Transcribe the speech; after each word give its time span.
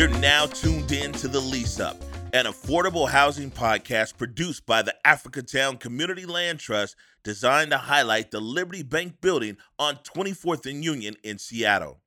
You're 0.00 0.08
now 0.08 0.46
tuned 0.46 0.92
in 0.92 1.12
to 1.12 1.28
The 1.28 1.40
Lease 1.40 1.78
Up, 1.78 2.02
an 2.32 2.46
affordable 2.46 3.06
housing 3.06 3.50
podcast 3.50 4.16
produced 4.16 4.64
by 4.64 4.80
the 4.80 4.94
Africatown 5.04 5.78
Community 5.78 6.24
Land 6.24 6.58
Trust 6.58 6.96
designed 7.22 7.70
to 7.72 7.76
highlight 7.76 8.30
the 8.30 8.40
Liberty 8.40 8.82
Bank 8.82 9.20
building 9.20 9.58
on 9.78 9.96
24th 9.96 10.64
and 10.64 10.82
Union 10.82 11.16
in 11.22 11.36
Seattle. 11.36 12.00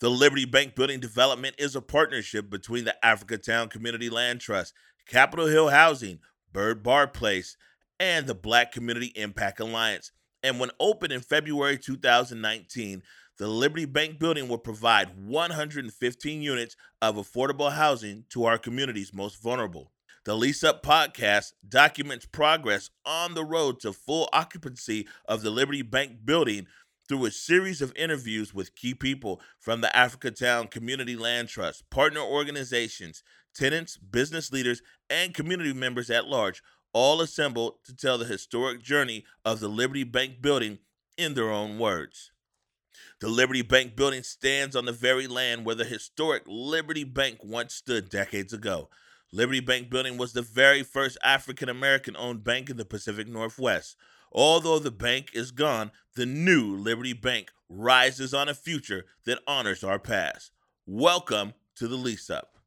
The 0.00 0.10
Liberty 0.10 0.44
Bank 0.44 0.74
building 0.74 0.98
development 0.98 1.54
is 1.56 1.76
a 1.76 1.80
partnership 1.80 2.50
between 2.50 2.82
the 2.82 2.96
Africatown 3.04 3.70
Community 3.70 4.10
Land 4.10 4.40
Trust, 4.40 4.74
Capitol 5.06 5.46
Hill 5.46 5.68
Housing, 5.68 6.18
Byrd 6.52 6.82
Barr 6.82 7.06
Place, 7.06 7.56
and 8.00 8.26
the 8.26 8.34
Black 8.34 8.72
Community 8.72 9.12
Impact 9.14 9.60
Alliance. 9.60 10.10
And 10.42 10.58
when 10.58 10.72
opened 10.80 11.12
in 11.12 11.20
February 11.20 11.78
2019, 11.78 13.04
the 13.40 13.48
Liberty 13.48 13.86
Bank 13.86 14.18
building 14.18 14.48
will 14.48 14.58
provide 14.58 15.16
115 15.26 16.42
units 16.42 16.76
of 17.00 17.16
affordable 17.16 17.72
housing 17.72 18.26
to 18.28 18.44
our 18.44 18.58
community's 18.58 19.14
most 19.14 19.42
vulnerable. 19.42 19.92
The 20.26 20.36
Lease 20.36 20.62
Up 20.62 20.82
podcast 20.82 21.54
documents 21.66 22.26
progress 22.26 22.90
on 23.06 23.32
the 23.32 23.42
road 23.42 23.80
to 23.80 23.94
full 23.94 24.28
occupancy 24.34 25.08
of 25.26 25.40
the 25.40 25.48
Liberty 25.48 25.80
Bank 25.80 26.18
building 26.22 26.66
through 27.08 27.24
a 27.24 27.30
series 27.30 27.80
of 27.80 27.96
interviews 27.96 28.52
with 28.52 28.76
key 28.76 28.92
people 28.92 29.40
from 29.58 29.80
the 29.80 29.90
Africatown 29.94 30.70
Community 30.70 31.16
Land 31.16 31.48
Trust, 31.48 31.88
partner 31.88 32.20
organizations, 32.20 33.22
tenants, 33.54 33.96
business 33.96 34.52
leaders, 34.52 34.82
and 35.08 35.32
community 35.32 35.72
members 35.72 36.10
at 36.10 36.26
large, 36.26 36.62
all 36.92 37.22
assembled 37.22 37.76
to 37.86 37.96
tell 37.96 38.18
the 38.18 38.26
historic 38.26 38.82
journey 38.82 39.24
of 39.46 39.60
the 39.60 39.68
Liberty 39.68 40.04
Bank 40.04 40.42
building 40.42 40.80
in 41.16 41.32
their 41.32 41.50
own 41.50 41.78
words. 41.78 42.29
The 43.20 43.28
Liberty 43.28 43.62
Bank 43.62 43.96
building 43.96 44.22
stands 44.22 44.76
on 44.76 44.84
the 44.84 44.92
very 44.92 45.26
land 45.26 45.64
where 45.64 45.74
the 45.74 45.84
historic 45.84 46.42
Liberty 46.46 47.04
Bank 47.04 47.38
once 47.42 47.74
stood 47.74 48.08
decades 48.08 48.52
ago. 48.52 48.88
Liberty 49.32 49.60
Bank 49.60 49.90
building 49.90 50.16
was 50.16 50.32
the 50.32 50.42
very 50.42 50.82
first 50.82 51.18
African 51.22 51.68
American 51.68 52.16
owned 52.16 52.44
bank 52.44 52.70
in 52.70 52.76
the 52.76 52.84
Pacific 52.84 53.28
Northwest. 53.28 53.96
Although 54.32 54.78
the 54.78 54.90
bank 54.90 55.30
is 55.34 55.50
gone, 55.50 55.90
the 56.14 56.26
new 56.26 56.76
Liberty 56.76 57.12
Bank 57.12 57.50
rises 57.68 58.34
on 58.34 58.48
a 58.48 58.54
future 58.54 59.06
that 59.24 59.40
honors 59.46 59.84
our 59.84 59.98
past. 59.98 60.52
Welcome 60.86 61.54
to 61.76 61.88
the 61.88 61.96
lease 61.96 62.30
up. 62.30 62.59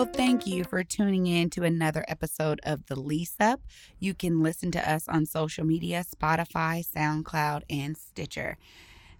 Well, 0.00 0.08
thank 0.10 0.46
you 0.46 0.64
for 0.64 0.82
tuning 0.82 1.26
in 1.26 1.50
to 1.50 1.62
another 1.62 2.06
episode 2.08 2.58
of 2.62 2.86
The 2.86 2.98
Lease 2.98 3.34
Up. 3.38 3.60
You 3.98 4.14
can 4.14 4.42
listen 4.42 4.70
to 4.70 4.90
us 4.90 5.06
on 5.06 5.26
social 5.26 5.66
media 5.66 6.06
Spotify, 6.10 6.82
SoundCloud, 6.82 7.64
and 7.68 7.98
Stitcher. 7.98 8.56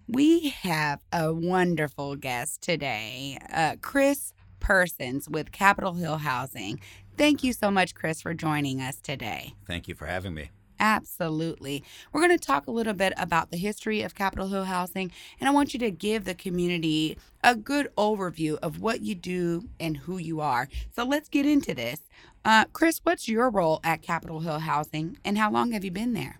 We 0.07 0.49
have 0.49 1.01
a 1.13 1.31
wonderful 1.35 2.15
guest 2.15 2.63
today, 2.63 3.37
uh, 3.53 3.75
Chris 3.79 4.33
Persons 4.59 5.29
with 5.29 5.51
Capitol 5.51 5.93
Hill 5.93 6.17
Housing. 6.17 6.81
Thank 7.15 7.43
you 7.43 7.53
so 7.53 7.69
much, 7.69 7.93
Chris, 7.93 8.19
for 8.19 8.33
joining 8.33 8.81
us 8.81 8.99
today. 8.99 9.53
Thank 9.67 9.87
you 9.87 9.93
for 9.93 10.07
having 10.07 10.33
me. 10.33 10.49
Absolutely. 10.81 11.83
We're 12.11 12.21
going 12.21 12.37
to 12.37 12.43
talk 12.43 12.65
a 12.65 12.71
little 12.71 12.93
bit 12.93 13.13
about 13.15 13.51
the 13.51 13.57
history 13.57 14.01
of 14.01 14.15
Capitol 14.15 14.47
Hill 14.47 14.63
Housing, 14.63 15.11
and 15.39 15.47
I 15.47 15.53
want 15.53 15.75
you 15.75 15.79
to 15.79 15.91
give 15.91 16.25
the 16.25 16.33
community 16.33 17.19
a 17.43 17.55
good 17.55 17.87
overview 17.97 18.57
of 18.63 18.81
what 18.81 19.01
you 19.01 19.13
do 19.13 19.69
and 19.79 19.95
who 19.95 20.17
you 20.17 20.41
are. 20.41 20.67
So 20.95 21.05
let's 21.05 21.29
get 21.29 21.45
into 21.45 21.75
this. 21.75 21.99
Uh, 22.43 22.65
Chris, 22.73 22.99
what's 23.03 23.29
your 23.29 23.51
role 23.51 23.79
at 23.83 24.01
Capitol 24.01 24.39
Hill 24.39 24.57
Housing, 24.57 25.17
and 25.23 25.37
how 25.37 25.51
long 25.51 25.71
have 25.71 25.85
you 25.85 25.91
been 25.91 26.13
there? 26.13 26.39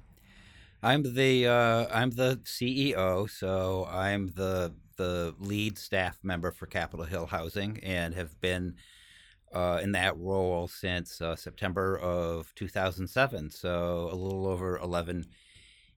I'm 0.82 1.14
the 1.14 1.46
uh, 1.46 1.86
I'm 1.94 2.10
the 2.10 2.40
CEO, 2.44 3.30
so 3.30 3.88
I'm 3.92 4.30
the 4.30 4.74
the 4.98 5.36
lead 5.40 5.78
staff 5.78 6.18
member 6.24 6.52
for 6.52 6.66
Capitol 6.66 7.06
Hill 7.06 7.28
Housing, 7.28 7.80
and 7.84 8.16
have 8.16 8.42
been 8.42 8.74
uh, 9.54 9.80
in 9.82 9.92
that 9.94 10.18
role 10.18 10.68
since 10.68 11.22
uh, 11.22 11.36
September 11.36 11.98
of 11.98 12.54
2007. 12.56 13.50
So 13.50 14.10
a 14.12 14.16
little 14.16 14.48
over 14.48 14.78
11 14.78 15.26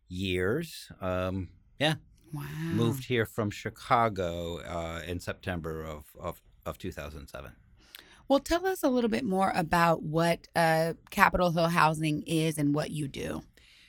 years. 0.08 0.90
Um, 1.00 1.48
yeah. 1.78 1.94
Wow. 2.32 2.44
Moved 2.72 3.04
here 3.04 3.26
from 3.26 3.50
Chicago 3.50 4.58
uh, 4.58 5.02
in 5.06 5.20
September 5.20 5.84
of, 5.84 6.04
of, 6.18 6.42
of 6.66 6.78
2007. 6.78 7.52
Well, 8.26 8.40
tell 8.40 8.66
us 8.66 8.82
a 8.82 8.88
little 8.88 9.10
bit 9.10 9.24
more 9.24 9.52
about 9.54 10.02
what 10.02 10.48
uh, 10.56 10.94
Capitol 11.10 11.50
Hill 11.50 11.68
Housing 11.68 12.22
is 12.22 12.58
and 12.58 12.74
what 12.74 12.90
you 12.90 13.06
do. 13.06 13.42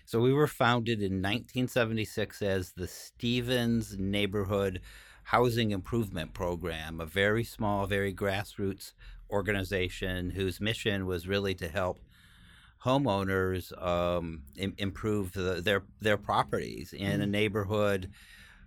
So 0.05 0.19
we 0.19 0.33
were 0.33 0.47
founded 0.47 0.99
in 0.99 1.13
1976 1.13 2.41
as 2.43 2.73
the 2.73 2.87
Stevens 2.87 3.97
Neighborhood 3.97 4.81
Housing 5.23 5.71
Improvement 5.71 6.33
Program, 6.33 7.01
a 7.01 7.05
very 7.07 7.43
small, 7.43 7.87
very 7.87 8.13
grassroots 8.13 8.91
organization 9.29 10.31
whose 10.31 10.61
mission 10.61 11.05
was 11.05 11.27
really 11.27 11.53
to 11.55 11.67
help 11.67 11.99
homeowners 12.83 13.71
um, 13.83 14.43
Im- 14.57 14.75
improve 14.77 15.33
the, 15.33 15.61
their 15.61 15.83
their 16.01 16.17
properties 16.17 16.93
in 16.93 17.21
a 17.21 17.25
Mm. 17.25 17.29
neighborhood 17.31 18.11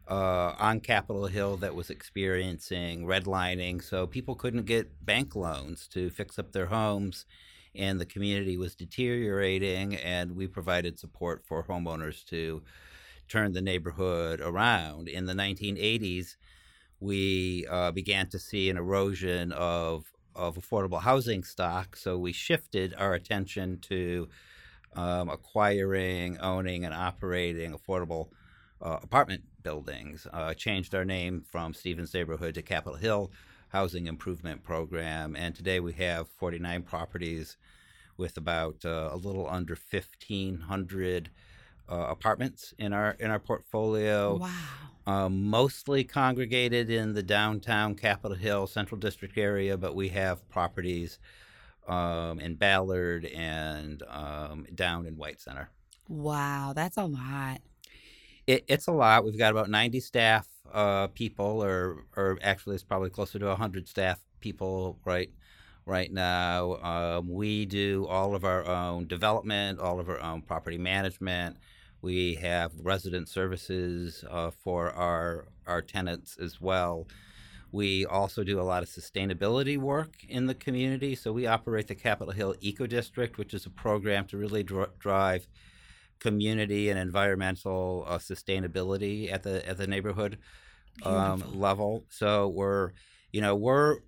uh, 0.09 0.55
on 0.59 0.81
Capitol 0.81 1.27
Hill 1.27 1.59
that 1.59 1.75
was 1.75 1.91
experiencing 1.91 3.05
redlining, 3.05 3.83
so 3.83 4.07
people 4.07 4.35
couldn't 4.35 4.65
get 4.65 5.05
bank 5.05 5.37
loans 5.37 5.87
to 5.89 6.11
fix 6.11 6.39
up 6.39 6.53
their 6.53 6.67
homes, 6.67 7.27
and 7.75 8.01
the 8.01 8.07
community 8.07 8.57
was 8.57 8.75
deteriorating, 8.75 9.95
and 9.97 10.35
we 10.35 10.47
provided 10.47 10.99
support 10.99 11.45
for 11.47 11.65
homeowners 11.65 12.25
to 12.27 12.63
turn 13.29 13.53
the 13.53 13.61
neighborhood 13.61 14.41
around. 14.41 15.09
In 15.09 15.27
the 15.27 15.35
1980s, 15.35 16.37
we 17.01 17.67
uh, 17.71 17.93
began 17.93 18.29
to 18.31 18.39
see 18.39 18.71
an 18.71 18.77
erosion 18.79 19.53
of 19.53 20.05
of 20.39 20.57
affordable 20.57 21.03
housing 21.03 21.43
stock, 21.43 21.97
so 21.97 22.17
we 22.17 22.33
shifted 22.33 22.95
our 22.97 23.13
attention 23.13 23.79
to 23.81 24.29
um, 24.95 25.29
acquiring, 25.29 26.39
owning, 26.39 26.85
and 26.85 26.95
operating 26.95 27.73
affordable 27.73 28.29
uh, 28.81 28.99
apartment 29.03 29.43
buildings. 29.63 30.27
Uh, 30.33 30.55
changed 30.55 30.95
our 30.95 31.05
name 31.05 31.43
from 31.43 31.75
Stevens 31.75 32.15
Neighborhood 32.15 32.55
to 32.55 32.63
Capitol 32.63 32.99
Hill 32.99 33.33
Housing 33.71 34.07
Improvement 34.07 34.63
Program, 34.63 35.37
and 35.37 35.55
today 35.55 35.81
we 35.81 35.93
have 35.95 36.29
49 36.29 36.83
properties 36.83 37.57
with 38.17 38.37
about 38.37 38.85
uh, 38.85 39.11
a 39.13 39.17
little 39.17 39.49
under 39.49 39.77
1,500 39.77 41.31
uh, 41.91 42.07
apartments 42.09 42.75
in 42.79 42.93
our 42.93 43.13
in 43.19 43.31
our 43.31 43.39
portfolio 43.39 44.37
Wow. 44.37 44.49
um, 45.07 45.45
mostly 45.45 46.05
congregated 46.05 46.91
in 46.91 47.15
the 47.15 47.23
downtown 47.23 47.95
Capitol 47.95 48.37
Hill 48.37 48.67
Central 48.67 48.99
District 49.01 49.37
area, 49.39 49.77
but 49.77 49.95
we 49.95 50.09
have 50.11 50.47
properties 50.49 51.19
um, 51.87 52.39
in 52.41 52.55
Ballard 52.57 53.25
and 53.27 54.03
um, 54.09 54.67
down 54.75 55.07
in 55.07 55.17
White 55.17 55.41
Center. 55.41 55.71
Wow, 56.09 56.73
that's 56.75 56.97
a 56.97 57.05
lot. 57.05 57.61
It, 58.47 58.65
it's 58.69 58.87
a 58.87 58.93
lot. 58.93 59.25
We've 59.25 59.39
got 59.39 59.51
about 59.53 59.69
90 59.71 60.01
staff 60.01 60.47
uh, 60.73 61.09
people, 61.09 61.63
or 61.63 62.05
or 62.17 62.39
actually, 62.43 62.75
it's 62.75 62.85
probably 62.85 63.11
closer 63.11 63.39
to 63.39 63.47
100 63.47 63.89
staff 63.89 64.19
people 64.41 64.99
right 65.05 65.31
right 65.87 66.13
now. 66.13 66.77
Um, 66.77 67.29
we 67.31 67.65
do 67.67 68.07
all 68.07 68.35
of 68.35 68.45
our 68.45 68.67
own 68.67 69.07
development, 69.07 69.81
all 69.81 70.01
of 70.01 70.09
our 70.09 70.21
own 70.21 70.43
property 70.43 70.79
management. 70.79 71.57
We 72.01 72.35
have 72.37 72.73
resident 72.83 73.29
services 73.29 74.25
uh, 74.31 74.51
for 74.51 74.91
our 74.93 75.49
our 75.67 75.83
tenants 75.83 76.37
as 76.37 76.61
well. 76.61 77.07
We 77.71 78.07
also 78.07 78.45
do 78.45 78.61
a 78.61 78.63
lot 78.63 78.83
of 78.83 78.89
sustainability 78.89 79.77
work 79.77 80.25
in 80.27 80.47
the 80.47 80.55
community. 80.55 81.15
So 81.15 81.33
we 81.33 81.47
operate 81.47 81.87
the 81.87 81.95
Capitol 81.95 82.33
Hill 82.33 82.55
Eco 82.61 82.87
District, 82.87 83.37
which 83.37 83.53
is 83.53 83.67
a 83.67 83.71
program 83.71 84.27
to 84.29 84.39
really 84.39 84.63
dr- 84.63 84.99
drive 84.99 85.47
community 86.19 86.89
and 86.89 86.99
environmental 86.99 88.05
uh, 88.09 88.19
sustainability 88.19 89.31
at 89.33 89.43
the 89.43 89.67
at 89.69 89.77
the 89.77 89.87
neighborhood 89.87 90.39
um, 91.03 91.45
level. 91.55 92.05
So 92.09 92.49
we're, 92.49 92.93
you 93.33 93.41
know, 93.41 93.55
we're 93.55 93.99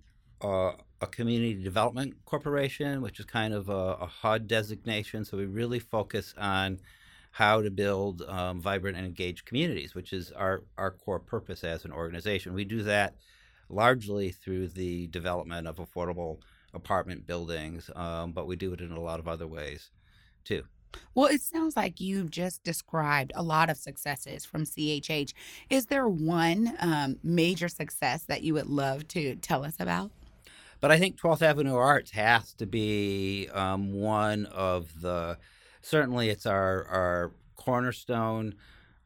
uh, 0.41 0.71
a 1.01 1.07
community 1.07 1.61
development 1.61 2.15
corporation, 2.25 3.01
which 3.01 3.19
is 3.19 3.25
kind 3.25 3.53
of 3.53 3.69
a, 3.69 3.97
a 4.01 4.05
HUD 4.05 4.47
designation. 4.47 5.23
So 5.25 5.37
we 5.37 5.45
really 5.45 5.79
focus 5.79 6.33
on 6.37 6.79
how 7.31 7.61
to 7.61 7.71
build 7.71 8.21
um, 8.23 8.61
vibrant 8.61 8.97
and 8.97 9.05
engaged 9.05 9.45
communities, 9.45 9.95
which 9.95 10.13
is 10.13 10.31
our 10.31 10.63
our 10.77 10.91
core 10.91 11.19
purpose 11.19 11.63
as 11.63 11.85
an 11.85 11.91
organization. 11.91 12.53
We 12.53 12.65
do 12.65 12.83
that 12.83 13.15
largely 13.69 14.31
through 14.31 14.67
the 14.67 15.07
development 15.07 15.67
of 15.67 15.77
affordable 15.77 16.39
apartment 16.73 17.25
buildings, 17.25 17.89
um, 17.95 18.33
but 18.33 18.47
we 18.47 18.55
do 18.55 18.73
it 18.73 18.81
in 18.81 18.91
a 18.91 18.99
lot 18.99 19.19
of 19.19 19.27
other 19.27 19.47
ways 19.47 19.91
too. 20.43 20.63
Well, 21.15 21.27
it 21.27 21.41
sounds 21.41 21.77
like 21.77 22.01
you've 22.01 22.31
just 22.31 22.63
described 22.63 23.31
a 23.35 23.43
lot 23.43 23.69
of 23.69 23.77
successes 23.77 24.45
from 24.45 24.65
CHH. 24.65 25.33
Is 25.69 25.85
there 25.85 26.07
one 26.07 26.73
um, 26.79 27.17
major 27.23 27.69
success 27.69 28.23
that 28.25 28.43
you 28.43 28.53
would 28.55 28.67
love 28.67 29.07
to 29.09 29.35
tell 29.35 29.63
us 29.63 29.75
about? 29.79 30.11
But 30.81 30.91
I 30.91 30.97
think 30.97 31.19
12th 31.19 31.43
Avenue 31.43 31.75
Arts 31.75 32.11
has 32.11 32.53
to 32.55 32.65
be 32.65 33.47
um, 33.53 33.93
one 33.93 34.45
of 34.47 35.01
the. 35.01 35.37
Certainly, 35.81 36.29
it's 36.29 36.45
our 36.45 36.85
our 36.87 37.31
cornerstone 37.55 38.55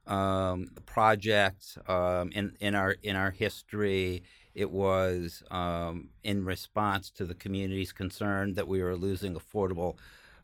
um, 0.07 0.69
project 0.85 1.77
um, 1.87 2.31
in 2.33 2.53
in 2.59 2.75
our 2.75 2.95
in 3.03 3.15
our 3.15 3.31
history. 3.31 4.23
It 4.53 4.71
was 4.71 5.43
um, 5.51 6.09
in 6.23 6.45
response 6.45 7.09
to 7.11 7.25
the 7.25 7.33
community's 7.33 7.91
concern 7.91 8.53
that 8.53 8.67
we 8.67 8.81
were 8.81 8.95
losing 8.95 9.35
affordable 9.35 9.97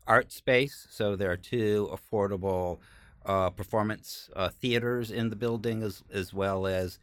art 0.06 0.32
space. 0.32 0.88
So 0.90 1.16
there 1.16 1.32
are 1.32 1.38
two 1.38 1.90
affordable 1.94 2.80
uh, 3.26 3.52
performance 3.52 4.30
uh, 4.36 4.50
theaters 4.50 5.12
in 5.12 5.30
the 5.30 5.36
building, 5.36 5.84
as 5.84 6.04
as 6.12 6.34
well 6.34 6.68
as 6.68 7.00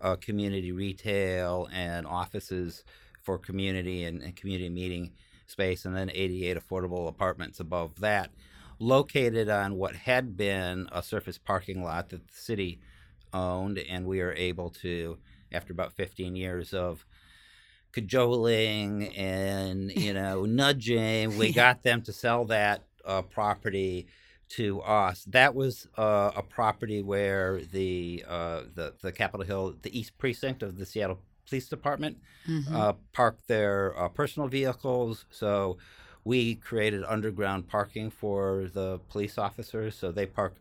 uh, 0.00 0.16
community 0.16 0.72
retail 0.72 1.68
and 1.72 2.06
offices 2.06 2.84
for 3.22 3.38
community 3.38 4.04
and, 4.04 4.22
and 4.22 4.34
community 4.34 4.70
meeting 4.70 5.12
space, 5.46 5.84
and 5.84 5.94
then 5.94 6.10
88 6.12 6.56
affordable 6.56 7.08
apartments 7.08 7.60
above 7.60 8.00
that 8.00 8.30
located 8.80 9.48
on 9.48 9.76
what 9.76 9.94
had 9.94 10.36
been 10.36 10.88
a 10.90 11.02
surface 11.02 11.38
parking 11.38 11.84
lot 11.84 12.08
that 12.08 12.26
the 12.26 12.34
city 12.34 12.80
owned, 13.32 13.78
and 13.78 14.06
we 14.06 14.20
are 14.20 14.32
able 14.32 14.70
to, 14.70 15.18
after 15.52 15.72
about 15.72 15.92
15 15.92 16.34
years 16.34 16.74
of 16.74 17.04
cajoling 17.92 19.14
and 19.16 19.92
you 19.96 20.12
know 20.12 20.44
nudging, 20.44 21.36
we 21.36 21.52
got 21.52 21.82
them 21.82 22.02
to 22.02 22.12
sell 22.12 22.44
that 22.46 22.82
uh, 23.04 23.22
property 23.22 24.06
to 24.48 24.80
us. 24.82 25.24
That 25.28 25.54
was 25.54 25.86
uh, 25.96 26.32
a 26.34 26.42
property 26.42 27.02
where 27.02 27.60
the 27.72 28.24
uh, 28.26 28.62
the 28.74 28.94
the 29.00 29.12
Capitol 29.12 29.46
Hill, 29.46 29.74
the 29.82 29.96
East 29.96 30.18
Precinct 30.18 30.62
of 30.62 30.78
the 30.78 30.86
Seattle 30.86 31.20
Police 31.48 31.68
Department, 31.68 32.18
mm-hmm. 32.48 32.74
Uh, 32.74 32.92
parked 33.12 33.46
their 33.48 33.98
uh, 33.98 34.08
personal 34.08 34.48
vehicles. 34.48 35.24
So 35.30 35.78
we 36.24 36.54
created 36.54 37.04
underground 37.06 37.68
parking 37.68 38.10
for 38.10 38.68
the 38.72 39.00
police 39.08 39.38
officers. 39.38 39.96
So 39.96 40.12
they 40.12 40.26
park 40.26 40.56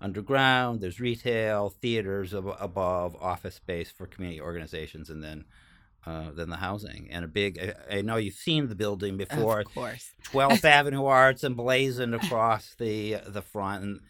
underground. 0.00 0.80
There's 0.80 1.00
retail, 1.00 1.70
theaters 1.70 2.34
ab- 2.34 2.56
above, 2.58 3.16
office 3.20 3.54
space 3.54 3.90
for 3.90 4.06
community 4.06 4.40
organizations, 4.40 5.10
and 5.10 5.22
then 5.22 5.44
uh, 6.04 6.32
then 6.32 6.50
the 6.50 6.56
housing. 6.56 7.08
And 7.12 7.24
a 7.24 7.28
big, 7.28 7.74
I, 7.88 7.98
I, 7.98 8.02
know 8.02 8.16
you've 8.16 8.34
seen 8.34 8.68
the 8.68 8.74
building 8.74 9.16
before. 9.16 9.60
Of 9.60 9.72
course. 9.72 10.12
12th 10.24 10.64
Avenue 10.64 11.04
Arts 11.04 11.44
emblazoned 11.44 12.14
across 12.14 12.74
the 12.76 13.18
the 13.26 13.42
front. 13.42 13.84
And 13.84 14.00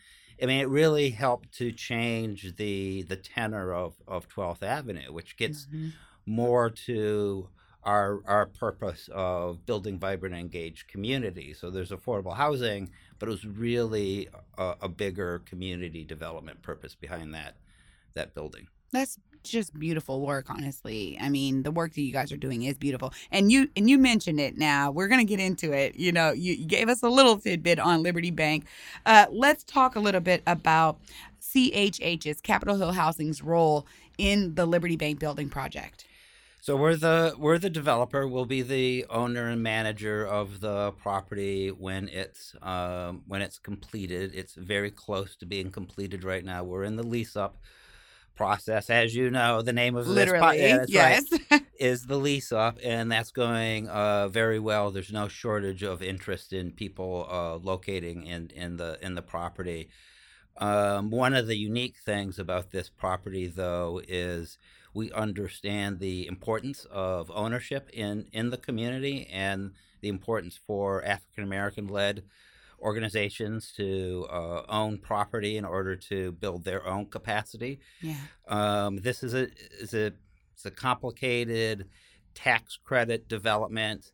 I 0.42 0.46
mean, 0.46 0.60
it 0.60 0.68
really 0.68 1.10
helped 1.10 1.52
to 1.58 1.70
change 1.70 2.56
the 2.56 3.02
the 3.02 3.16
tenor 3.16 3.74
of, 3.74 3.96
of 4.08 4.28
12th 4.28 4.62
Avenue, 4.62 5.12
which 5.12 5.36
gets 5.36 5.66
mm-hmm. 5.66 5.90
more 6.24 6.70
to 6.70 7.48
our 7.84 8.20
our 8.26 8.46
purpose 8.46 9.08
of 9.12 9.64
building 9.66 9.98
vibrant, 9.98 10.34
engaged 10.34 10.88
communities. 10.88 11.58
So 11.60 11.70
there's 11.70 11.90
affordable 11.90 12.36
housing, 12.36 12.90
but 13.18 13.28
it 13.28 13.32
was 13.32 13.44
really 13.44 14.28
a, 14.58 14.74
a 14.82 14.88
bigger 14.88 15.40
community 15.46 16.04
development 16.04 16.62
purpose 16.62 16.94
behind 16.94 17.34
that 17.34 17.56
that 18.14 18.34
building. 18.34 18.68
That's 18.92 19.18
just 19.42 19.76
beautiful 19.76 20.20
work 20.20 20.50
honestly. 20.50 21.18
I 21.20 21.28
mean 21.28 21.64
the 21.64 21.72
work 21.72 21.94
that 21.94 22.02
you 22.02 22.12
guys 22.12 22.30
are 22.30 22.36
doing 22.36 22.62
is 22.62 22.76
beautiful. 22.78 23.12
And 23.32 23.50
you 23.50 23.68
and 23.76 23.90
you 23.90 23.98
mentioned 23.98 24.38
it 24.38 24.56
now. 24.56 24.92
We're 24.92 25.08
going 25.08 25.26
to 25.26 25.28
get 25.28 25.40
into 25.40 25.72
it. 25.72 25.96
You 25.96 26.12
know 26.12 26.30
you, 26.32 26.64
gave 26.64 26.88
us 26.88 27.02
a 27.02 27.08
little 27.08 27.38
tidbit 27.38 27.80
on 27.80 28.02
liberty 28.02 28.30
bank. 28.30 28.66
Uh, 29.04 29.26
let's 29.30 29.64
talk 29.64 29.96
a 29.96 30.00
little 30.00 30.20
bit 30.20 30.42
about 30.46 31.00
chh's 31.42 32.40
capitol 32.40 32.76
hill 32.76 32.92
housing's 32.92 33.42
role 33.42 33.86
in 34.16 34.54
the 34.54 34.64
liberty 34.64 34.96
bank 34.96 35.18
building 35.18 35.48
project 35.48 36.04
so 36.62 36.76
we're 36.76 36.94
the 36.94 37.34
we're 37.36 37.58
the 37.58 37.68
developer. 37.68 38.24
We'll 38.28 38.46
be 38.46 38.62
the 38.62 39.04
owner 39.10 39.48
and 39.48 39.64
manager 39.64 40.24
of 40.24 40.60
the 40.60 40.92
property 40.92 41.72
when 41.72 42.08
it's 42.08 42.54
um, 42.62 43.22
when 43.26 43.42
it's 43.42 43.58
completed. 43.58 44.30
It's 44.32 44.54
very 44.54 44.92
close 44.92 45.34
to 45.38 45.46
being 45.46 45.72
completed 45.72 46.22
right 46.22 46.44
now. 46.44 46.62
We're 46.62 46.84
in 46.84 46.94
the 46.94 47.02
lease 47.02 47.34
up 47.34 47.56
process, 48.36 48.90
as 48.90 49.12
you 49.12 49.28
know. 49.28 49.60
The 49.62 49.72
name 49.72 49.96
of 49.96 50.06
literally 50.06 50.58
this 50.58 50.88
yeah, 50.88 51.08
yes 51.08 51.40
right, 51.50 51.66
is 51.80 52.06
the 52.06 52.16
lease 52.16 52.52
up, 52.52 52.78
and 52.80 53.10
that's 53.10 53.32
going 53.32 53.88
uh, 53.88 54.28
very 54.28 54.60
well. 54.60 54.92
There's 54.92 55.10
no 55.10 55.26
shortage 55.26 55.82
of 55.82 56.00
interest 56.00 56.52
in 56.52 56.70
people 56.70 57.26
uh, 57.28 57.56
locating 57.56 58.24
in 58.24 58.50
in 58.54 58.76
the 58.76 59.04
in 59.04 59.16
the 59.16 59.22
property. 59.22 59.88
Um, 60.58 61.10
one 61.10 61.34
of 61.34 61.48
the 61.48 61.56
unique 61.56 61.96
things 62.04 62.38
about 62.38 62.70
this 62.70 62.88
property, 62.88 63.48
though, 63.48 64.00
is 64.06 64.58
we 64.94 65.10
understand 65.12 65.98
the 65.98 66.26
importance 66.26 66.86
of 66.90 67.30
ownership 67.34 67.88
in, 67.92 68.26
in 68.32 68.50
the 68.50 68.56
community 68.56 69.28
and 69.32 69.72
the 70.00 70.08
importance 70.08 70.58
for 70.66 71.04
African 71.04 71.44
American 71.44 71.86
led 71.86 72.24
organizations 72.80 73.72
to 73.76 74.26
uh, 74.30 74.62
own 74.68 74.98
property 74.98 75.56
in 75.56 75.64
order 75.64 75.96
to 75.96 76.32
build 76.32 76.64
their 76.64 76.86
own 76.86 77.06
capacity. 77.06 77.80
Yeah. 78.00 78.16
Um, 78.48 78.96
this 78.96 79.22
is 79.22 79.34
a 79.34 79.48
is 79.80 79.94
a 79.94 80.12
it's 80.52 80.66
a 80.66 80.70
complicated 80.70 81.86
tax 82.34 82.78
credit 82.82 83.28
development, 83.28 84.12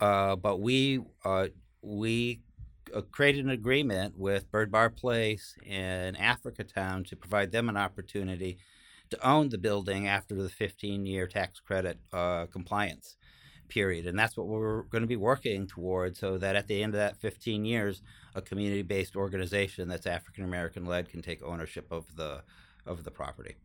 uh, 0.00 0.36
but 0.36 0.60
we 0.60 1.00
uh, 1.24 1.48
we 1.80 2.40
uh, 2.94 3.00
created 3.10 3.44
an 3.44 3.50
agreement 3.50 4.18
with 4.18 4.50
Byrd 4.50 4.70
Barr 4.70 4.90
Place 4.90 5.56
and 5.66 6.16
Africatown 6.16 7.06
to 7.08 7.16
provide 7.16 7.50
them 7.50 7.68
an 7.68 7.76
opportunity 7.76 8.58
to 9.12 9.26
own 9.26 9.48
the 9.48 9.58
building 9.58 10.08
after 10.08 10.34
the 10.34 10.48
15 10.48 11.06
year 11.06 11.26
tax 11.26 11.60
credit 11.60 11.98
uh, 12.12 12.46
compliance 12.46 13.16
period. 13.68 14.06
And 14.06 14.18
that's 14.18 14.36
what 14.36 14.46
we're 14.46 14.82
going 14.82 15.02
to 15.02 15.08
be 15.08 15.16
working 15.16 15.66
towards 15.66 16.18
so 16.18 16.36
that 16.38 16.56
at 16.56 16.66
the 16.66 16.82
end 16.82 16.94
of 16.94 16.98
that 16.98 17.16
15 17.16 17.64
years, 17.64 18.02
a 18.34 18.42
community 18.42 18.82
based 18.82 19.16
organization 19.16 19.88
that's 19.88 20.06
African 20.06 20.44
American 20.44 20.84
led 20.84 21.08
can 21.08 21.22
take 21.22 21.42
ownership 21.42 21.86
of 21.90 22.04
the, 22.16 22.42
of 22.86 23.04
the 23.04 23.10
property. 23.10 23.56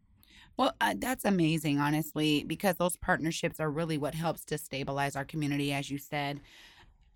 Well, 0.56 0.74
uh, 0.82 0.96
that's 0.98 1.26
amazing, 1.26 1.80
honestly, 1.80 2.44
because 2.44 2.78
those 2.78 2.98
partnerships 2.98 3.60
are 3.60 3.70
really 3.70 3.98
what 3.98 4.16
helps 4.16 4.44
to 4.46 4.58
stabilize 4.58 5.16
our 5.16 5.26
community, 5.26 5.72
as 5.72 5.92
you 5.92 5.98
said. 5.98 6.40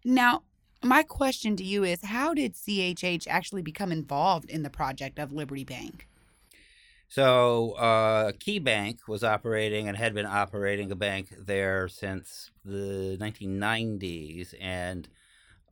Now, 0.06 0.44
my 0.84 1.04
question 1.04 1.56
to 1.56 1.64
you 1.64 1.84
is 1.84 2.04
how 2.04 2.34
did 2.34 2.56
CHH 2.56 3.28
actually 3.28 3.62
become 3.62 3.92
involved 3.92 4.50
in 4.50 4.64
the 4.64 4.70
project 4.70 5.18
of 5.18 5.32
Liberty 5.32 5.64
Bank? 5.64 6.08
So, 7.12 7.74
uh, 7.74 8.32
Key 8.40 8.60
Bank 8.60 9.02
was 9.06 9.22
operating 9.22 9.90
and 9.90 9.98
had 9.98 10.14
been 10.14 10.26
operating 10.26 10.94
a 10.94 10.96
bank 10.96 11.28
there 11.38 11.90
since 11.90 12.52
the 12.64 13.18
1990s. 13.20 14.54
And 14.62 15.10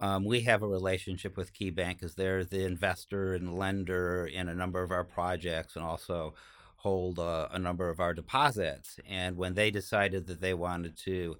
um, 0.02 0.26
we 0.26 0.42
have 0.42 0.64
a 0.64 0.68
relationship 0.68 1.38
with 1.38 1.54
Key 1.54 1.70
Bank 1.70 2.04
as 2.04 2.16
they're 2.16 2.44
the 2.44 2.66
investor 2.66 3.36
and 3.36 3.58
lender 3.58 4.26
in 4.26 4.50
a 4.50 4.54
number 4.54 4.84
of 4.84 4.92
our 4.92 5.06
projects 5.06 5.78
and 5.78 5.86
also 5.86 6.34
hold 6.76 7.20
uh, 7.20 7.48
a 7.52 7.58
number 7.58 7.90
of 7.90 8.02
our 8.02 8.14
deposits. 8.14 9.00
And 9.08 9.38
when 9.38 9.54
they 9.54 9.72
decided 9.72 10.28
that 10.28 10.42
they 10.42 10.54
wanted 10.54 10.98
to 11.06 11.38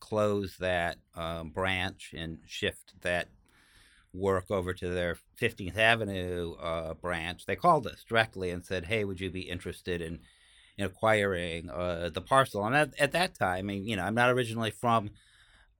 close 0.00 0.56
that 0.56 0.96
um, 1.16 1.50
branch 1.50 2.14
and 2.16 2.38
shift 2.46 2.94
that 3.02 3.28
work 4.14 4.50
over 4.50 4.72
to 4.72 4.88
their 4.88 5.18
15th 5.40 5.76
Avenue 5.76 6.54
uh, 6.54 6.94
branch, 6.94 7.46
they 7.46 7.56
called 7.56 7.86
us 7.86 8.04
directly 8.08 8.50
and 8.50 8.64
said, 8.64 8.86
"Hey, 8.86 9.04
would 9.04 9.20
you 9.20 9.30
be 9.30 9.42
interested 9.42 10.00
in, 10.00 10.20
in 10.78 10.86
acquiring 10.86 11.68
uh, 11.68 12.10
the 12.12 12.20
parcel?" 12.20 12.64
And 12.64 12.74
at, 12.74 12.98
at, 12.98 13.12
that 13.12 13.34
time, 13.34 13.58
I 13.58 13.62
mean, 13.62 13.86
you 13.86 13.96
know, 13.96 14.04
I'm 14.04 14.14
not 14.14 14.30
originally 14.30 14.70
from 14.70 15.10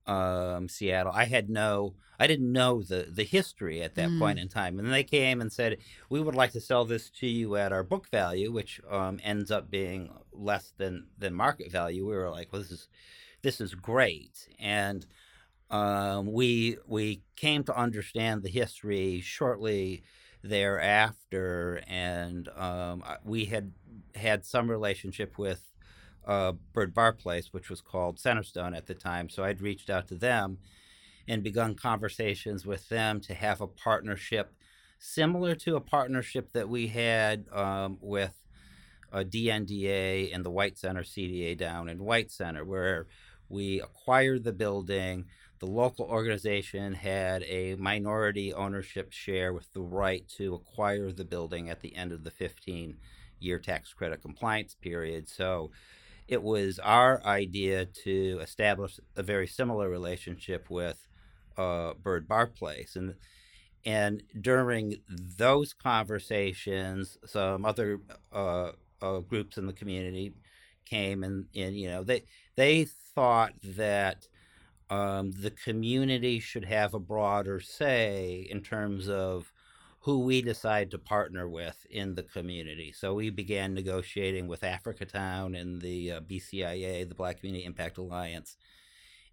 um, 0.05 0.67
Seattle. 0.67 1.13
I 1.15 1.25
had 1.25 1.49
no, 1.49 1.95
I 2.19 2.27
didn't 2.27 2.51
know 2.51 2.83
the 2.83 3.07
the 3.09 3.23
history 3.23 3.81
at 3.81 3.95
that 3.95 4.09
mm. 4.09 4.19
point 4.19 4.39
in 4.39 4.49
time. 4.49 4.77
And 4.77 4.91
they 4.91 5.03
came 5.03 5.39
and 5.39 5.51
said, 5.51 5.77
"We 6.09 6.21
would 6.21 6.35
like 6.35 6.51
to 6.51 6.61
sell 6.61 6.85
this 6.85 7.09
to 7.21 7.27
you 7.27 7.55
at 7.55 7.71
our 7.71 7.83
book 7.83 8.09
value, 8.09 8.51
which 8.51 8.81
um, 8.91 9.19
ends 9.23 9.49
up 9.49 9.71
being 9.71 10.09
less 10.33 10.73
than 10.77 11.07
than 11.17 11.33
market 11.33 11.71
value." 11.71 12.05
We 12.05 12.15
were 12.15 12.29
like, 12.29 12.51
"Well, 12.51 12.61
this 12.61 12.71
is 12.71 12.89
this 13.41 13.61
is 13.61 13.75
great," 13.75 14.47
and 14.59 15.05
um, 15.69 16.31
we 16.31 16.77
we 16.87 17.21
came 17.35 17.63
to 17.63 17.77
understand 17.77 18.43
the 18.43 18.49
history 18.49 19.21
shortly 19.21 20.03
thereafter, 20.43 21.81
and 21.87 22.49
um, 22.55 23.03
we 23.23 23.45
had 23.45 23.71
had 24.13 24.45
some 24.45 24.69
relationship 24.69 25.37
with 25.37 25.71
uh, 26.25 26.53
Byrd 26.73 26.93
Barr 26.93 27.13
Place, 27.13 27.51
which 27.51 27.69
was 27.69 27.81
called 27.81 28.17
Centerstone 28.17 28.75
at 28.75 28.87
the 28.87 28.93
time. 28.93 29.29
So 29.29 29.43
I'd 29.43 29.61
reached 29.61 29.89
out 29.89 30.07
to 30.09 30.15
them 30.15 30.59
and 31.27 31.43
begun 31.43 31.75
conversations 31.75 32.65
with 32.65 32.87
them 32.89 33.19
to 33.21 33.33
have 33.33 33.61
a 33.61 33.67
partnership 33.67 34.53
similar 34.99 35.55
to 35.55 35.75
a 35.75 35.81
partnership 35.81 36.53
that 36.53 36.69
we 36.69 36.87
had 36.87 37.45
um, 37.51 37.97
with 38.01 38.33
a 39.11 39.23
DNDA 39.23 40.33
and 40.33 40.43
the 40.43 40.49
White 40.49 40.77
Center 40.77 41.03
CDA 41.03 41.57
down 41.57 41.89
in 41.89 42.03
White 42.03 42.31
Center, 42.31 42.63
where 42.63 43.07
we 43.49 43.79
acquired 43.81 44.43
the 44.43 44.53
building 44.53 45.25
the 45.59 45.65
local 45.65 46.05
organization 46.05 46.93
had 46.93 47.43
a 47.43 47.75
minority 47.75 48.53
ownership 48.53 49.11
share 49.11 49.53
with 49.53 49.71
the 49.73 49.81
right 49.81 50.27
to 50.37 50.53
acquire 50.53 51.11
the 51.11 51.25
building 51.25 51.69
at 51.69 51.81
the 51.81 51.95
end 51.95 52.11
of 52.11 52.23
the 52.23 52.31
15 52.31 52.97
year 53.39 53.59
tax 53.59 53.93
credit 53.93 54.21
compliance 54.21 54.75
period. 54.75 55.29
So 55.29 55.71
it 56.27 56.41
was 56.41 56.79
our 56.79 57.23
idea 57.25 57.85
to 58.03 58.39
establish 58.41 58.99
a 59.15 59.23
very 59.23 59.47
similar 59.47 59.89
relationship 59.89 60.69
with 60.69 61.07
uh, 61.57 61.93
Byrd 61.93 62.27
Barr 62.27 62.47
Place. 62.47 62.95
And 62.95 63.15
and 63.85 64.23
during 64.41 64.95
those 65.07 65.73
conversations, 65.73 67.17
some 67.25 67.65
other 67.65 67.99
uh, 68.33 68.71
uh, 69.01 69.19
groups 69.19 69.57
in 69.57 69.67
the 69.67 69.73
community 69.73 70.33
came 70.85 71.23
and, 71.23 71.45
and 71.55 71.75
you 71.75 71.87
know 71.87 72.03
they 72.03 72.23
they 72.55 72.85
thought 72.85 73.53
that 73.63 74.27
um, 74.89 75.31
the 75.31 75.51
community 75.51 76.39
should 76.39 76.65
have 76.65 76.93
a 76.93 76.99
broader 76.99 77.59
say 77.59 78.47
in 78.49 78.61
terms 78.61 79.09
of 79.09 79.51
who 79.99 80.19
we 80.19 80.41
decide 80.41 80.91
to 80.91 80.99
partner 80.99 81.49
with 81.49 81.85
in 81.89 82.13
the 82.13 82.21
community. 82.21 82.91
So 82.91 83.15
we 83.15 83.31
began 83.31 83.73
negotiating 83.73 84.47
with 84.47 84.61
Africatown 84.61 85.59
and 85.59 85.81
the 85.81 86.11
uh, 86.11 86.19
BCIA, 86.21 87.09
the 87.09 87.15
Black 87.15 87.39
Community 87.39 87.65
Impact 87.65 87.97
Alliance, 87.97 88.57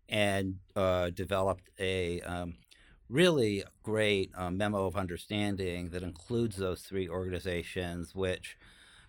and 0.08 0.56
uh, 0.74 1.10
developed 1.10 1.68
a 1.78 2.22
um, 2.22 2.54
really 3.10 3.62
great 3.82 4.30
uh, 4.34 4.50
memo 4.50 4.86
of 4.86 4.96
understanding 4.96 5.90
that 5.90 6.02
includes 6.02 6.56
those 6.56 6.80
three 6.80 7.06
organizations, 7.06 8.14
which 8.14 8.56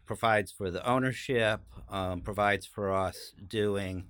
provides 0.06 0.52
for 0.52 0.70
the 0.70 0.86
ownership, 0.86 1.62
um, 1.90 2.20
provides 2.20 2.66
for 2.66 2.92
us 2.92 3.34
doing 3.48 4.04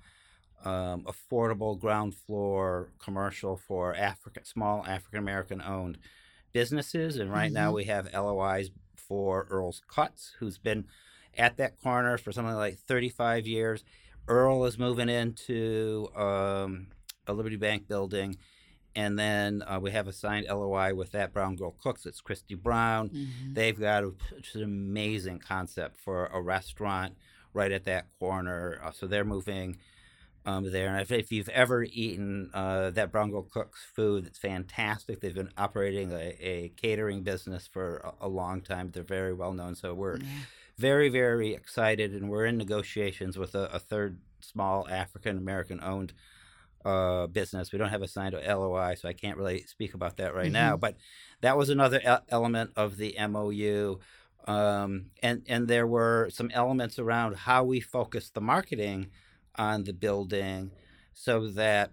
um, 0.63 1.05
affordable 1.05 1.79
ground 1.79 2.15
floor 2.15 2.89
commercial 2.99 3.57
for 3.57 3.95
African 3.95 4.45
small 4.45 4.85
African 4.87 5.19
American 5.19 5.61
owned 5.61 5.97
businesses. 6.53 7.17
And 7.17 7.31
right 7.31 7.47
mm-hmm. 7.47 7.55
now 7.55 7.71
we 7.73 7.85
have 7.85 8.13
LOIs 8.13 8.69
for 8.95 9.47
Earl's 9.49 9.81
Cuts, 9.87 10.33
who's 10.39 10.57
been 10.57 10.85
at 11.37 11.57
that 11.57 11.81
corner 11.81 12.17
for 12.17 12.31
something 12.31 12.55
like 12.55 12.77
35 12.77 13.47
years. 13.47 13.83
Earl 14.27 14.65
is 14.65 14.79
moving 14.79 15.09
into 15.09 16.07
um, 16.15 16.87
a 17.27 17.33
Liberty 17.33 17.57
Bank 17.57 17.87
building. 17.87 18.37
And 18.95 19.17
then 19.17 19.63
uh, 19.63 19.79
we 19.81 19.89
have 19.91 20.07
a 20.07 20.13
signed 20.13 20.45
LOI 20.47 20.93
with 20.93 21.11
that 21.13 21.33
Brown 21.33 21.55
Girl 21.55 21.75
Cooks. 21.81 22.05
It's 22.05 22.21
Kristi 22.21 22.55
Brown. 22.55 23.09
Mm-hmm. 23.09 23.53
They've 23.53 23.79
got 23.79 24.03
a, 24.03 24.13
an 24.53 24.63
amazing 24.63 25.39
concept 25.39 25.97
for 25.99 26.27
a 26.27 26.39
restaurant 26.39 27.17
right 27.53 27.71
at 27.71 27.85
that 27.85 28.05
corner. 28.19 28.79
Uh, 28.83 28.91
so 28.91 29.07
they're 29.07 29.25
moving 29.25 29.77
um, 30.45 30.71
there. 30.71 30.87
And 30.87 31.01
if, 31.01 31.11
if, 31.11 31.31
you've 31.31 31.49
ever 31.49 31.83
eaten 31.83 32.49
uh, 32.53 32.89
that 32.91 33.11
Girl 33.11 33.43
Cooks 33.43 33.85
food, 33.95 34.27
it's 34.27 34.39
fantastic. 34.39 35.19
They've 35.19 35.33
been 35.33 35.53
operating 35.57 36.11
a, 36.11 36.35
a 36.39 36.73
catering 36.75 37.23
business 37.23 37.67
for 37.67 37.97
a, 37.97 38.25
a, 38.25 38.27
long 38.27 38.61
time. 38.61 38.91
They're 38.91 39.03
very 39.03 39.33
well 39.33 39.53
known. 39.53 39.75
So 39.75 39.93
we're 39.93 40.17
yeah. 40.17 40.25
very, 40.77 41.09
very 41.09 41.53
excited, 41.53 42.13
and 42.13 42.29
we're 42.29 42.45
in 42.45 42.57
negotiations 42.57 43.37
with 43.37 43.55
a, 43.55 43.69
a 43.73 43.79
third 43.79 44.19
small 44.41 44.87
African 44.89 45.37
American 45.37 45.79
owned 45.81 46.13
uh, 46.83 47.27
business. 47.27 47.71
We 47.71 47.79
don't 47.79 47.89
have 47.89 48.01
a 48.01 48.07
signed 48.07 48.35
LOI, 48.35 48.95
so 48.95 49.07
I 49.07 49.13
can't 49.13 49.37
really 49.37 49.63
speak 49.63 49.93
about 49.93 50.17
that 50.17 50.35
right 50.35 50.45
mm-hmm. 50.45 50.53
now. 50.53 50.77
But 50.77 50.97
that 51.41 51.57
was 51.57 51.69
another 51.69 51.99
e- 51.99 52.25
element 52.29 52.71
of 52.75 52.97
the 52.97 53.15
MOU. 53.27 53.99
Um, 54.45 55.05
and 55.21 55.43
and 55.47 55.69
there 55.69 55.87
were 55.87 56.29
some 56.29 56.51
elements 56.53 56.99
around 56.99 57.37
how 57.37 57.63
we 57.63 57.79
focus 57.79 58.29
the 58.29 58.41
marketing 58.41 59.07
on 59.55 59.83
the 59.83 59.93
building 59.93 60.71
so 61.13 61.47
that 61.49 61.91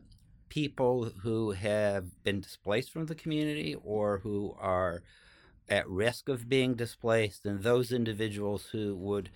people 0.49 1.11
who 1.23 1.53
have 1.53 2.23
been 2.25 2.41
displaced 2.41 2.91
from 2.93 3.07
the 3.07 3.15
community 3.15 3.77
or 3.85 4.19
who 4.19 4.55
are 4.59 5.03
at 5.69 5.89
risk 5.89 6.29
of 6.29 6.49
being 6.49 6.75
displaced 6.75 7.47
and 7.47 7.63
those 7.63 7.93
individuals 7.93 8.67
who 8.73 8.97
would 8.97 9.31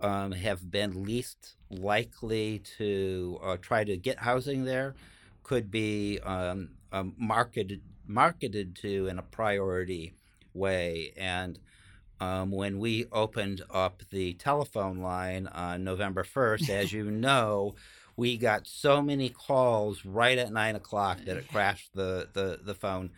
um, 0.00 0.32
have 0.32 0.70
been 0.70 1.04
least 1.04 1.54
likely 1.70 2.60
to 2.78 3.38
uh, 3.42 3.56
try 3.60 3.84
to 3.84 3.96
get 3.96 4.18
housing 4.18 4.64
there 4.64 4.94
could 5.42 5.70
be 5.70 6.18
um, 6.24 6.70
um, 6.92 7.14
marketed 7.18 7.80
marketed 8.06 8.74
to 8.76 9.06
in 9.06 9.18
a 9.18 9.22
priority 9.22 10.12
way. 10.54 11.12
And 11.16 11.58
um, 12.20 12.50
when 12.50 12.78
we 12.78 13.06
opened 13.12 13.62
up 13.70 14.02
the 14.10 14.34
telephone 14.34 14.98
line 14.98 15.46
on 15.48 15.84
November 15.84 16.24
1st, 16.24 16.68
as 16.70 16.92
you 16.92 17.10
know, 17.10 17.74
we 18.16 18.36
got 18.36 18.66
so 18.66 19.00
many 19.00 19.28
calls 19.28 20.04
right 20.04 20.38
at 20.38 20.52
nine 20.52 20.74
o'clock 20.74 21.18
that 21.24 21.36
it 21.36 21.48
crashed 21.52 21.94
the, 21.94 22.28
the, 22.32 22.60
the 22.62 22.74
phone 22.74 23.10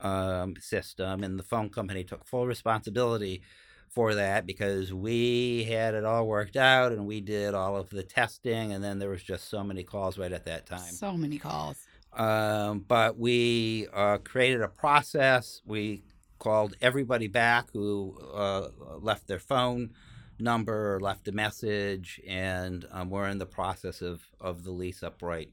um, 0.00 0.54
system, 0.60 1.22
and 1.22 1.38
the 1.38 1.44
phone 1.44 1.70
company 1.70 2.04
took 2.04 2.24
full 2.24 2.46
responsibility 2.46 3.42
for 3.88 4.16
that 4.16 4.44
because 4.44 4.92
we 4.92 5.64
had 5.64 5.94
it 5.94 6.04
all 6.04 6.26
worked 6.26 6.56
out 6.56 6.90
and 6.90 7.06
we 7.06 7.20
did 7.20 7.54
all 7.54 7.76
of 7.76 7.88
the 7.90 8.02
testing, 8.02 8.72
and 8.72 8.82
then 8.82 8.98
there 8.98 9.08
was 9.08 9.22
just 9.22 9.48
so 9.48 9.62
many 9.62 9.84
calls 9.84 10.18
right 10.18 10.32
at 10.32 10.44
that 10.46 10.66
time. 10.66 10.80
So 10.80 11.16
many 11.16 11.38
calls. 11.38 11.76
Um, 12.12 12.84
but 12.86 13.18
we 13.18 13.86
uh, 13.92 14.18
created 14.18 14.62
a 14.62 14.68
process. 14.68 15.62
We 15.64 16.02
called 16.44 16.76
everybody 16.82 17.26
back 17.26 17.70
who 17.72 18.14
uh, 18.34 18.68
left 19.00 19.26
their 19.26 19.38
phone 19.38 19.94
number 20.38 20.94
or 20.94 21.00
left 21.00 21.26
a 21.26 21.32
message, 21.32 22.20
and 22.28 22.86
um, 22.90 23.08
we're 23.08 23.28
in 23.28 23.38
the 23.38 23.46
process 23.46 24.02
of, 24.02 24.20
of 24.38 24.62
the 24.62 24.70
lease 24.70 25.02
up 25.02 25.22
right 25.22 25.50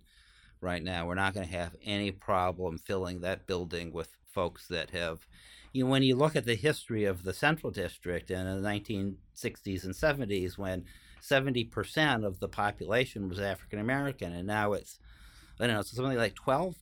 right 0.60 0.84
now. 0.84 1.08
We're 1.08 1.16
not 1.16 1.34
going 1.34 1.48
to 1.48 1.58
have 1.58 1.76
any 1.84 2.12
problem 2.12 2.78
filling 2.78 3.22
that 3.22 3.48
building 3.48 3.94
with 3.94 4.10
folks 4.28 4.68
that 4.68 4.92
have. 4.92 5.26
You 5.72 5.86
know, 5.86 5.90
when 5.90 6.04
you 6.04 6.16
look 6.16 6.36
at 6.36 6.46
the 6.46 6.56
history 6.56 7.06
of 7.06 7.24
the 7.24 7.34
Central 7.34 7.72
District 7.72 8.30
in 8.30 8.46
the 8.46 8.68
1960s 8.68 9.86
and 9.86 9.96
70s, 9.96 10.58
when 10.58 10.84
70% 11.22 12.26
of 12.26 12.40
the 12.40 12.50
population 12.50 13.30
was 13.30 13.40
African 13.40 13.80
American, 13.80 14.34
and 14.34 14.46
now 14.46 14.74
it's 14.74 15.00
I 15.62 15.68
don't 15.68 15.76
know, 15.76 15.82
so 15.84 15.96
something 15.96 16.18
like 16.18 16.34
12%. 16.34 16.74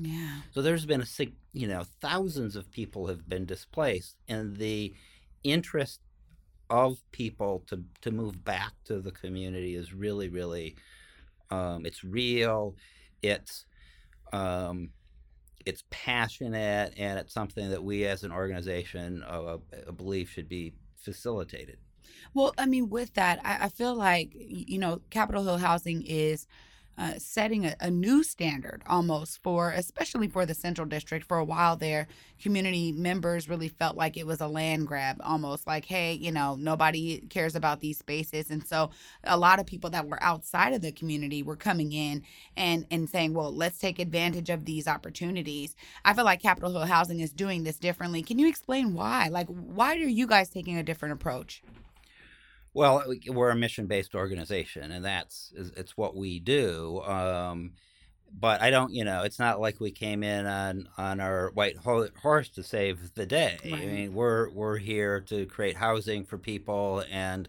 Yeah. 0.00 0.36
So 0.52 0.62
there's 0.62 0.86
been 0.86 1.02
a, 1.02 1.26
you 1.52 1.66
know, 1.66 1.82
thousands 2.00 2.54
of 2.54 2.70
people 2.70 3.08
have 3.08 3.28
been 3.28 3.44
displaced 3.44 4.16
and 4.28 4.56
the 4.56 4.94
interest 5.42 6.00
of 6.70 6.98
people 7.10 7.64
to, 7.66 7.82
to 8.02 8.12
move 8.12 8.44
back 8.44 8.72
to 8.84 9.00
the 9.00 9.10
community 9.10 9.74
is 9.74 9.92
really, 9.92 10.28
really, 10.28 10.76
um, 11.50 11.84
it's 11.84 12.04
real. 12.04 12.76
It's, 13.22 13.64
um, 14.32 14.90
it's 15.66 15.82
passionate 15.90 16.94
and 16.96 17.18
it's 17.18 17.34
something 17.34 17.70
that 17.70 17.82
we 17.82 18.04
as 18.04 18.22
an 18.22 18.30
organization 18.30 19.24
uh, 19.24 19.56
believe 19.96 20.28
should 20.28 20.48
be 20.48 20.74
facilitated. 20.96 21.78
Well, 22.34 22.54
I 22.56 22.66
mean, 22.66 22.88
with 22.88 23.14
that, 23.14 23.40
I, 23.44 23.64
I 23.64 23.68
feel 23.68 23.96
like, 23.96 24.30
you 24.32 24.78
know, 24.78 25.00
Capitol 25.10 25.42
Hill 25.42 25.58
Housing 25.58 26.02
is– 26.02 26.46
uh, 26.98 27.14
setting 27.16 27.64
a, 27.64 27.74
a, 27.80 27.90
new 27.90 28.22
standard 28.22 28.82
almost 28.86 29.42
for, 29.42 29.70
especially 29.70 30.28
for 30.28 30.44
the 30.44 30.54
Central 30.54 30.86
District. 30.86 31.26
For 31.26 31.38
a 31.38 31.44
while 31.44 31.74
there, 31.74 32.06
community 32.40 32.92
members 32.92 33.48
really 33.48 33.68
felt 33.68 33.96
like 33.96 34.16
it 34.16 34.26
was 34.26 34.40
a 34.40 34.46
land 34.46 34.86
grab, 34.86 35.16
almost 35.24 35.66
like, 35.66 35.86
hey, 35.86 36.12
you 36.12 36.30
know, 36.30 36.54
nobody 36.54 37.20
cares 37.30 37.56
about 37.56 37.80
these 37.80 37.98
spaces. 37.98 38.50
And 38.50 38.66
so 38.66 38.90
a 39.24 39.38
lot 39.38 39.58
of 39.58 39.66
people 39.66 39.88
that 39.90 40.06
were 40.06 40.22
outside 40.22 40.74
of 40.74 40.82
the 40.82 40.92
community 40.92 41.42
were 41.42 41.56
coming 41.56 41.92
in 41.92 42.22
and, 42.56 42.86
and 42.90 43.08
saying, 43.08 43.32
well, 43.32 43.54
let's 43.54 43.78
take 43.78 43.98
advantage 43.98 44.50
of 44.50 44.66
these 44.66 44.86
opportunities. 44.86 45.74
I 46.04 46.12
feel 46.12 46.24
like 46.24 46.42
Capitol 46.42 46.72
Hill 46.72 46.86
Housing 46.86 47.20
is 47.20 47.32
doing 47.32 47.64
this 47.64 47.78
differently. 47.78 48.22
Can 48.22 48.38
you 48.38 48.48
explain 48.48 48.92
why? 48.92 49.28
Like, 49.28 49.46
why 49.46 49.94
are 49.94 49.98
you 49.98 50.26
guys 50.26 50.50
taking 50.50 50.76
a 50.76 50.82
different 50.82 51.14
approach? 51.14 51.62
Well, 52.74 53.04
we're 53.28 53.50
a 53.50 53.56
mission-based 53.56 54.14
organization, 54.14 54.92
and 54.92 55.04
that's 55.04 55.52
it's 55.76 55.96
what 55.96 56.16
we 56.16 56.40
do. 56.40 57.02
Um, 57.02 57.72
but 58.38 58.62
I 58.62 58.70
don't, 58.70 58.92
you 58.92 59.04
know, 59.04 59.22
it's 59.22 59.38
not 59.38 59.60
like 59.60 59.78
we 59.78 59.90
came 59.90 60.22
in 60.22 60.46
on 60.46 60.88
on 60.96 61.20
our 61.20 61.50
white 61.50 61.76
horse 61.76 62.48
to 62.50 62.62
save 62.62 63.14
the 63.14 63.26
day. 63.26 63.58
Right. 63.64 63.74
I 63.74 63.86
mean, 63.86 64.14
we're 64.14 64.50
we're 64.50 64.78
here 64.78 65.20
to 65.22 65.44
create 65.46 65.76
housing 65.76 66.24
for 66.24 66.38
people, 66.38 67.04
and 67.10 67.48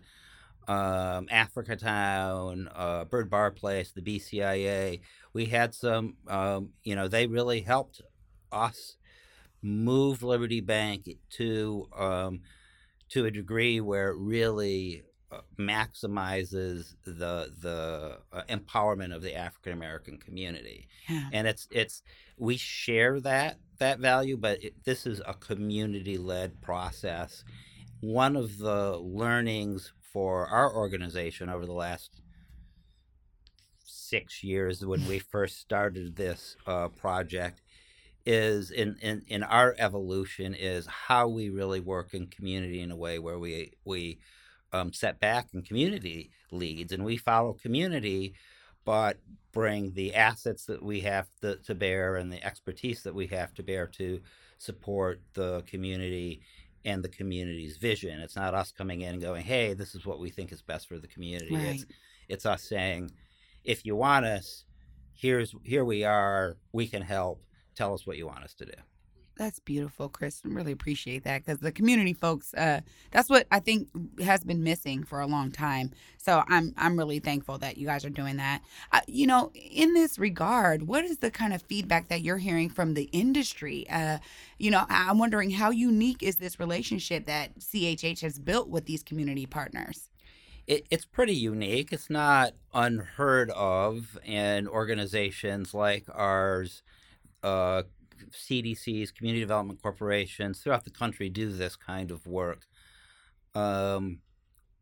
um, 0.68 1.28
Africatown, 1.28 2.68
uh, 2.76 3.06
Byrd 3.06 3.30
Barr 3.30 3.52
Place, 3.52 3.92
the 3.92 4.02
BCIA. 4.02 5.02
We 5.34 5.46
had 5.46 5.74
some, 5.74 6.16
um, 6.28 6.70
you 6.84 6.96
know, 6.96 7.08
they 7.08 7.28
really 7.28 7.62
helped 7.62 8.02
us 8.52 8.98
move 9.62 10.22
Liberty 10.22 10.62
Bank 10.62 11.10
to 11.32 11.88
um, 11.98 12.42
to 13.10 13.26
a 13.26 13.32
degree 13.32 13.82
where 13.82 14.10
it 14.10 14.18
really 14.18 15.04
maximizes 15.60 16.96
the 17.06 17.52
the 17.62 18.20
uh, 18.32 18.42
empowerment 18.50 19.16
of 19.16 19.22
the 19.22 19.36
African 19.36 19.74
American 19.74 20.18
community, 20.18 20.88
yeah. 21.10 21.30
and 21.32 21.48
it's 21.48 21.68
it's 21.72 22.04
we 22.38 22.58
share 22.58 23.20
that 23.22 23.58
that 23.80 24.00
value, 24.00 24.38
but 24.38 24.64
it, 24.64 24.84
this 24.84 25.06
is 25.06 25.22
a 25.26 25.34
community 25.34 26.18
led 26.18 26.62
process. 26.62 27.44
One 28.02 28.36
of 28.36 28.58
the 28.58 28.98
learnings 28.98 29.94
for 30.12 30.48
our 30.48 30.74
organization 30.74 31.50
over 31.50 31.66
the 31.66 31.74
last 31.74 32.22
six 33.84 34.44
years 34.44 34.86
when 34.86 35.06
we 35.08 35.20
first 35.32 35.60
started 35.60 36.16
this 36.16 36.56
uh, 36.68 36.88
project 36.90 37.62
is 38.26 38.72
in, 38.72 38.96
in 39.02 39.22
in 39.28 39.44
our 39.44 39.76
evolution 39.78 40.54
is 40.54 40.86
how 40.86 41.28
we 41.28 41.50
really 41.50 41.80
work 41.80 42.14
in 42.14 42.28
community 42.28 42.80
in 42.80 42.92
a 42.92 42.96
way 42.96 43.20
where 43.20 43.38
we 43.38 43.74
we 43.84 44.20
um, 44.74 44.92
set 44.92 45.20
back 45.20 45.48
and 45.54 45.66
community 45.66 46.32
leads, 46.52 46.92
and 46.92 47.06
we 47.06 47.18
follow 47.18 47.54
community 47.54 48.34
but 48.86 49.18
bring 49.52 49.94
the 49.94 50.14
assets 50.14 50.66
that 50.66 50.84
we 50.84 51.02
have 51.02 51.28
to, 51.42 51.56
to 51.58 51.76
bear 51.76 52.16
and 52.16 52.32
the 52.32 52.44
expertise 52.44 53.04
that 53.04 53.16
we 53.16 53.28
have 53.28 53.54
to 53.54 53.64
bear 53.64 53.88
to 53.88 54.20
support 54.58 55.22
the 55.34 55.62
community 55.68 56.42
and 56.86 57.04
the 57.04 57.10
community's 57.10 57.78
vision. 57.78 58.20
It's 58.20 58.36
not 58.36 58.54
us 58.54 58.72
coming 58.72 59.02
in 59.02 59.14
and 59.14 59.22
going, 59.22 59.44
"Hey, 59.44 59.74
this 59.74 59.96
is 59.96 60.06
what 60.06 60.20
we 60.20 60.30
think 60.30 60.52
is 60.52 60.62
best 60.62 60.88
for 60.88 61.00
the 61.00 61.08
community." 61.08 61.56
Right. 61.56 61.76
It's 61.76 61.86
it's 62.28 62.46
us 62.46 62.64
saying, 62.64 63.12
"If 63.64 63.86
you 63.86 63.96
want 63.96 64.26
us, 64.26 64.66
here's 65.14 65.56
here 65.64 65.86
we 65.86 66.04
are. 66.04 66.58
We 66.74 66.88
can 66.88 67.02
help. 67.02 67.42
Tell 67.76 67.94
us 67.94 68.06
what 68.06 68.18
you 68.18 68.28
want 68.28 68.44
us 68.44 68.54
to 68.56 68.66
do." 68.66 68.74
That's 69.36 69.60
beautiful, 69.60 70.10
Chris. 70.10 70.42
I 70.46 70.50
really 70.50 70.72
appreciate 70.72 71.24
that 71.24 71.44
because 71.44 71.60
the 71.60 71.72
community 71.72 72.14
folks, 72.14 72.54
uh, 72.54 72.82
that's 73.12 73.30
what 73.30 73.48
I 73.50 73.60
think 73.60 73.90
has 74.22 74.44
been 74.44 74.62
missing 74.62 75.04
for 75.04 75.22
a 75.22 75.28
long 75.28 75.52
time. 75.52 75.92
So 76.18 76.44
I'm 76.48 76.74
I'm 76.78 76.98
really 76.98 77.20
thankful 77.20 77.58
that 77.58 77.78
you 77.78 77.88
guys 77.88 78.06
are 78.06 78.12
doing 78.12 78.38
that. 78.38 78.62
Uh, 78.92 79.02
you 79.08 79.26
know, 79.26 79.52
in 79.56 79.96
this 79.96 80.20
regard, 80.20 80.88
what 80.88 81.04
is 81.04 81.18
the 81.18 81.32
kind 81.32 81.54
of 81.54 81.64
feedback 81.64 82.10
that 82.10 82.22
you're 82.22 82.38
hearing 82.38 82.70
from 82.70 82.94
the 82.94 83.10
industry? 83.12 83.90
Uh, 83.90 84.20
you 84.60 84.70
know, 84.70 84.86
I'm 84.88 85.18
wondering 85.18 85.50
how 85.50 85.72
unique 85.72 86.22
is 86.22 86.36
this 86.36 86.60
relationship 86.60 87.26
that 87.26 87.60
CHH 87.60 88.22
has 88.22 88.38
built 88.38 88.70
with 88.70 88.86
these 88.86 89.02
community 89.02 89.48
partners? 89.48 90.10
It, 90.68 90.86
it's 90.92 91.06
pretty 91.06 91.36
unique. 91.36 91.92
It's 91.92 92.10
not 92.10 92.54
unheard 92.74 93.50
of 93.50 94.18
in 94.24 94.68
organizations 94.68 95.74
like 95.74 96.06
ours. 96.14 96.84
Uh, 97.42 97.84
CDCs, 98.32 99.14
community 99.14 99.42
development 99.42 99.82
corporations 99.82 100.60
throughout 100.60 100.84
the 100.84 100.90
country 100.90 101.30
do 101.30 101.52
this 101.52 101.76
kind 101.76 102.12
of 102.12 102.26
work. 102.26 102.66
Um, 103.56 104.20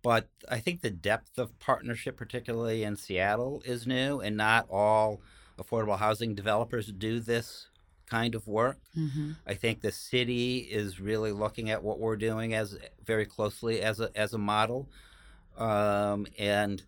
but 0.04 0.30
I 0.50 0.60
think 0.60 0.82
the 0.82 0.90
depth 0.90 1.38
of 1.38 1.58
partnership, 1.60 2.18
particularly 2.18 2.84
in 2.84 2.96
Seattle, 2.96 3.62
is 3.66 3.86
new, 3.86 4.20
and 4.20 4.36
not 4.36 4.68
all 4.70 5.22
affordable 5.60 6.00
housing 6.00 6.34
developers 6.34 6.92
do 6.92 7.20
this 7.20 7.68
kind 8.10 8.36
of 8.36 8.48
work. 8.48 8.78
Mm-hmm. 8.98 9.32
I 9.46 9.54
think 9.54 9.82
the 9.82 9.92
city 9.92 10.58
is 10.58 11.00
really 11.00 11.32
looking 11.32 11.70
at 11.70 11.84
what 11.84 12.00
we're 12.00 12.18
doing 12.18 12.54
as 12.54 12.78
very 13.06 13.26
closely 13.26 13.82
as 13.82 14.00
a 14.00 14.12
as 14.16 14.34
a 14.34 14.38
model, 14.38 14.90
um, 15.58 16.26
and 16.38 16.84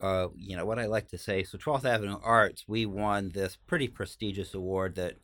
uh, 0.00 0.28
you 0.36 0.56
know 0.56 0.66
what 0.66 0.78
I 0.78 0.86
like 0.86 1.08
to 1.08 1.18
say. 1.18 1.44
So 1.44 1.56
12th 1.56 1.84
Avenue 1.84 2.18
Arts, 2.22 2.64
we 2.66 2.84
won 2.84 3.30
this 3.32 3.56
pretty 3.66 3.88
prestigious 3.88 4.54
award 4.54 4.96
that 4.96 5.14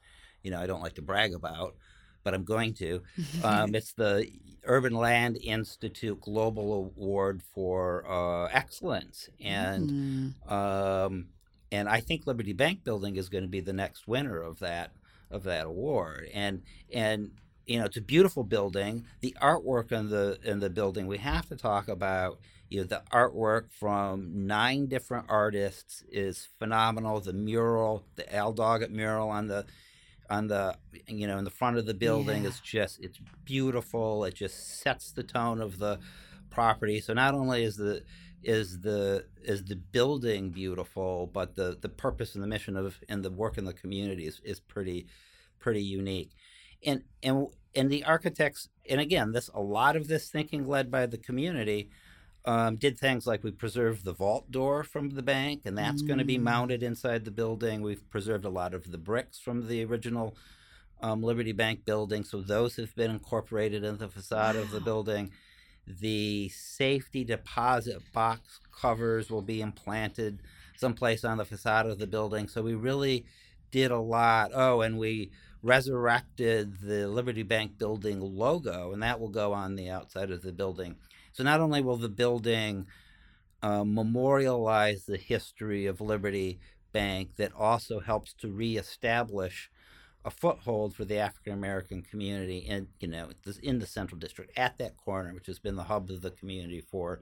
you 0.43 0.51
know 0.51 0.61
I 0.61 0.67
don't 0.67 0.83
like 0.83 0.95
to 0.95 1.03
brag 1.03 1.35
about, 1.35 1.77
but 2.25 2.35
I'm 2.35 2.45
going 2.45 2.75
to. 2.75 3.03
Um, 3.45 3.75
it's 3.75 3.93
the 3.93 4.29
Urban 4.65 4.93
Land 4.95 5.39
Institute 5.43 6.21
Global 6.21 6.75
Award 6.75 7.43
for 7.55 8.05
uh, 8.11 8.47
Excellence, 8.53 9.29
and 9.41 9.91
Mm. 9.91 10.53
um, 10.53 11.29
and 11.73 11.89
I 11.89 12.01
think 12.01 12.27
Liberty 12.27 12.53
Bank 12.53 12.85
Building 12.85 13.17
is 13.17 13.29
going 13.29 13.45
to 13.45 13.49
be 13.49 13.61
the 13.61 13.73
next 13.73 14.07
winner 14.09 14.41
of 14.43 14.59
that 14.61 14.93
of 15.31 15.45
that 15.45 15.67
award. 15.67 16.29
And 16.35 16.63
and 16.93 17.31
you 17.67 17.79
know, 17.79 17.85
it's 17.85 17.97
a 17.97 18.01
beautiful 18.03 18.43
building. 18.43 19.05
The 19.21 19.37
artwork 19.41 19.93
in 19.93 20.11
the 20.11 20.39
in 20.45 20.59
the 20.61 20.71
building, 20.71 21.07
we 21.07 21.19
have 21.19 21.47
to 21.49 21.57
talk 21.57 21.89
about. 21.89 22.39
You 22.69 22.83
know, 22.83 22.87
the 22.87 23.03
artwork 23.13 23.73
from 23.73 24.47
nine 24.47 24.87
different 24.87 25.27
artists 25.29 26.05
is 26.13 26.49
phenomenal. 26.61 27.21
The 27.21 27.33
mural, 27.33 28.05
the 28.15 28.33
Al 28.35 28.53
Doggett 28.55 28.91
mural 28.91 29.29
on 29.29 29.49
the 29.49 29.67
on 30.31 30.49
the 30.49 30.77
you 31.09 31.27
know 31.27 31.39
in 31.39 31.45
the 31.45 31.51
front 31.51 31.77
of 31.77 31.87
the 31.87 31.95
building 31.95 32.45
Yeah. 32.45 32.51
is 32.51 32.61
just 32.61 33.01
it's 33.01 33.19
beautiful. 33.45 34.25
It 34.25 34.35
just 34.35 34.81
sets 34.81 35.13
the 35.13 35.23
tone 35.23 35.61
of 35.61 35.79
the 35.79 35.99
property. 36.51 37.01
So 37.01 37.13
not 37.15 37.35
only 37.35 37.65
is 37.65 37.77
the 37.77 38.05
is 38.43 38.81
the 38.81 39.27
is 39.43 39.65
the 39.65 39.77
building 39.77 40.51
beautiful, 40.51 41.27
but 41.33 41.57
the 41.57 41.77
the 41.81 41.89
purpose 41.89 42.35
and 42.35 42.43
the 42.45 42.49
mission 42.49 42.77
of 42.77 42.99
and 43.09 43.25
the 43.25 43.31
work 43.31 43.59
in 43.59 43.65
the 43.65 43.75
community 43.75 44.27
is, 44.27 44.41
is 44.45 44.61
pretty 44.61 45.07
pretty 45.59 45.83
unique. 45.83 46.31
And 46.87 47.05
and 47.23 47.49
and 47.75 47.91
the 47.91 48.05
architects 48.05 48.69
and 48.89 49.01
again 49.01 49.33
this 49.33 49.51
a 49.55 49.61
lot 49.61 49.97
of 49.97 50.09
this 50.09 50.31
thinking 50.31 50.67
led 50.67 50.91
by 50.91 51.07
the 51.07 51.19
community 51.19 51.91
um, 52.45 52.77
did 52.77 52.99
things 52.99 53.27
like 53.27 53.45
we 53.45 53.51
preserved 53.51 54.05
the 54.05 54.13
vault 54.15 54.51
door 54.51 54.83
from 54.83 55.11
the 55.11 55.23
bank, 55.23 55.63
and 55.65 55.77
that's 55.77 56.03
going 56.03 56.19
to 56.19 56.25
be 56.25 56.39
Mm. 56.39 56.43
mounted 56.43 56.83
inside 56.83 57.25
the 57.25 57.31
building. 57.31 57.83
We've 57.83 58.09
preserved 58.11 58.45
a 58.45 58.51
lot 58.51 58.73
of 58.75 58.91
the 58.91 58.99
bricks 58.99 59.39
from 59.39 59.69
the 59.69 59.85
original 59.85 60.37
um, 61.03 61.23
Liberty 61.23 61.53
Bank 61.53 61.85
building, 61.85 62.25
so 62.25 62.41
those 62.43 62.77
have 62.77 62.95
been 62.95 63.11
incorporated 63.11 63.85
into 63.85 64.07
the 64.07 64.09
facade 64.13 64.57
of 64.57 64.71
the 64.71 64.81
building. 64.81 65.31
The 65.87 66.51
safety 66.51 67.25
deposit 67.25 68.03
box 68.13 68.61
covers 68.71 69.31
will 69.31 69.43
be 69.43 69.61
implanted 69.61 70.41
someplace 70.77 71.25
on 71.25 71.39
the 71.39 71.45
facade 71.45 71.87
of 71.87 71.99
the 71.99 72.07
building. 72.07 72.49
So 72.49 72.63
we 72.63 72.75
really 72.75 73.25
did 73.71 73.91
a 73.91 73.99
lot. 73.99 74.51
Oh, 74.55 74.83
and 74.83 74.99
we 74.99 75.31
resurrected 75.63 76.81
the 76.81 77.09
Liberty 77.09 77.43
Bank 77.43 77.79
building 77.79 78.21
logo, 78.21 78.93
and 78.93 79.03
that 79.03 79.21
will 79.21 79.29
go 79.29 79.53
on 79.53 79.77
the 79.77 79.89
outside 79.91 80.31
of 80.31 80.43
the 80.43 80.53
building. 80.53 80.97
So 81.33 81.45
not 81.45 81.61
only 81.61 81.83
will 81.83 81.97
the 81.97 82.09
building 82.09 82.87
uh, 83.63 83.85
memorialize 83.85 85.05
the 85.05 85.17
history 85.17 85.87
of 85.87 86.01
Liberty 86.01 86.61
Bank, 86.93 87.37
that 87.37 87.53
also 87.55 88.01
helps 88.01 88.33
to 88.35 88.49
reestablish 88.49 89.71
a 90.25 90.31
foothold 90.31 90.95
for 90.95 91.05
the 91.05 91.17
African 91.17 91.53
American 91.53 92.03
community 92.03 92.59
in 92.59 92.89
you 92.99 93.09
know 93.09 93.31
in 93.63 93.79
the 93.79 93.87
Central 93.87 94.19
District 94.19 94.51
at 94.57 94.77
that 94.79 94.97
corner, 94.97 95.33
which 95.33 95.47
has 95.47 95.59
been 95.59 95.77
the 95.77 95.85
hub 95.85 96.11
of 96.11 96.23
the 96.23 96.31
community 96.31 96.81
for 96.81 97.21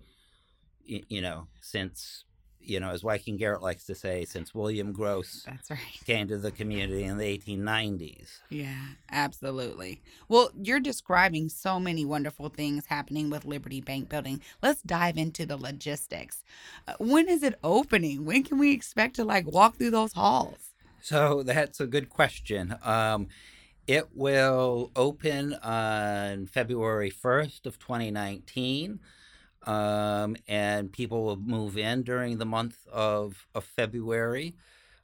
you 0.84 1.20
know 1.20 1.48
since 1.60 2.24
you 2.60 2.80
know 2.80 2.90
as 2.90 3.02
Wyking 3.02 3.38
Garrett 3.38 3.62
likes 3.62 3.84
to 3.86 3.94
say 3.94 4.24
since 4.24 4.54
William 4.54 4.92
Grose 4.92 5.44
That's 5.46 5.70
right. 5.70 5.78
came 6.04 6.28
to 6.28 6.38
the 6.38 6.50
community 6.50 7.04
in 7.04 7.18
the 7.18 7.38
1890s. 7.38 8.38
Yeah, 8.50 8.78
absolutely. 9.10 10.02
Well, 10.28 10.50
you're 10.60 10.80
describing 10.80 11.48
so 11.48 11.80
many 11.80 12.04
wonderful 12.04 12.48
things 12.48 12.86
happening 12.86 13.30
with 13.30 13.44
Liberty 13.44 13.80
Bank 13.80 14.08
Building. 14.08 14.40
Let's 14.62 14.82
dive 14.82 15.16
into 15.16 15.46
the 15.46 15.56
logistics. 15.56 16.42
Uh, 16.86 16.94
when 16.98 17.28
is 17.28 17.42
it 17.42 17.58
opening? 17.62 18.24
When 18.24 18.42
can 18.42 18.58
we 18.58 18.72
expect 18.72 19.16
to 19.16 19.24
like 19.24 19.46
walk 19.46 19.76
through 19.76 19.90
those 19.90 20.12
halls? 20.12 20.74
So 21.00 21.42
that's 21.42 21.80
a 21.80 21.86
good 21.86 22.10
question. 22.10 22.76
Um, 22.82 23.28
it 23.86 24.08
will 24.14 24.90
open 24.94 25.54
on 25.54 26.46
February 26.46 27.10
1st 27.10 27.64
of 27.64 27.78
2019. 27.78 29.00
Um, 29.64 30.36
and 30.46 30.92
people 30.92 31.24
will 31.24 31.36
move 31.36 31.76
in 31.76 32.02
during 32.02 32.38
the 32.38 32.46
month 32.46 32.76
of, 32.92 33.46
of 33.54 33.64
February. 33.64 34.54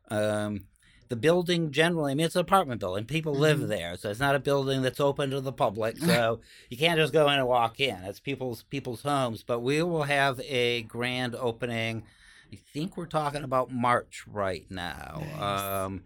Um, 0.08 0.66
the 1.08 1.16
building 1.16 1.70
generally, 1.70 2.12
I 2.12 2.14
mean, 2.14 2.26
it's 2.26 2.34
an 2.34 2.40
apartment 2.40 2.80
building. 2.80 3.04
People 3.04 3.34
live 3.34 3.58
Mhm. 3.58 3.68
there, 3.68 3.96
so 3.96 4.10
it's 4.10 4.20
not 4.20 4.34
a 4.34 4.38
building 4.38 4.80
that's 4.82 5.00
open 5.00 5.30
to 5.30 5.40
the 5.40 5.52
public. 5.52 5.98
So 5.98 6.40
you 6.70 6.76
can't 6.78 6.98
just 6.98 7.12
go 7.12 7.28
in 7.28 7.38
and 7.38 7.46
walk 7.46 7.78
in. 7.78 7.96
It's 8.04 8.20
people's 8.20 8.62
people's 8.64 9.02
homes. 9.02 9.42
But 9.42 9.60
we 9.60 9.82
will 9.82 10.04
have 10.04 10.40
a 10.40 10.82
grand 10.82 11.34
opening. 11.34 12.04
I 12.52 12.56
think 12.72 12.96
we're 12.96 13.06
talking 13.06 13.42
about 13.42 13.70
March 13.70 14.24
right 14.26 14.64
now. 14.70 15.22
Nice. 15.38 15.60
Um, 15.60 16.02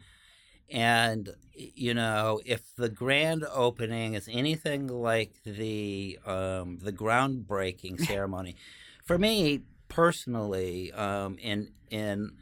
and 0.70 1.35
you 1.54 1.94
know, 1.94 2.40
if 2.44 2.74
the 2.76 2.88
grand 2.88 3.44
opening 3.52 4.14
is 4.14 4.28
anything 4.31 4.87
like 4.87 5.35
the 5.44 6.18
um, 6.26 6.78
the 6.78 6.92
groundbreaking 6.92 8.00
ceremony, 8.07 8.57
for 9.04 9.18
me 9.18 9.62
personally, 9.88 10.92
um, 10.92 11.37
in 11.40 11.70
in 11.90 12.33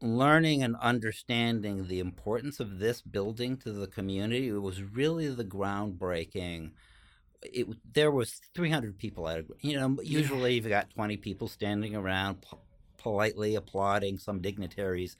learning 0.00 0.62
and 0.62 0.76
understanding 0.76 1.88
the 1.88 1.98
importance 1.98 2.60
of 2.60 2.78
this 2.78 3.00
building 3.02 3.56
to 3.56 3.72
the 3.72 3.86
community, 3.86 4.48
it 4.48 4.62
was 4.62 4.82
really 4.82 5.28
the 5.28 5.44
groundbreaking. 5.44 6.70
It 7.42 7.68
there 7.94 8.10
was 8.10 8.40
300 8.54 8.98
people 8.98 9.28
at 9.28 9.38
it. 9.38 9.46
You 9.60 9.78
know, 9.78 9.98
usually 10.02 10.54
you've 10.54 10.68
got 10.68 10.90
20 10.90 11.16
people 11.16 11.48
standing 11.48 11.94
around 11.96 12.42
po- 12.42 12.60
politely 12.98 13.54
applauding 13.54 14.18
some 14.18 14.40
dignitary's, 14.40 15.16